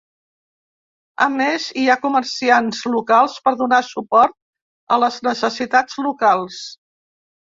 [1.25, 4.33] A més, hi ha comerciants locals per donar suport
[4.97, 6.59] a les necessitats locals.